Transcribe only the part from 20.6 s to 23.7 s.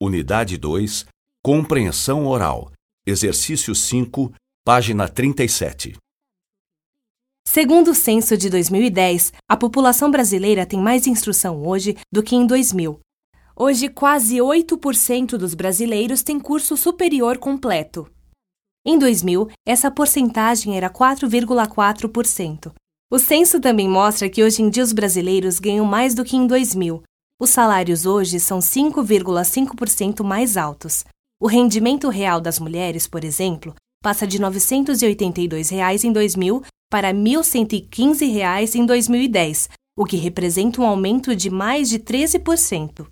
era 4,4%. O censo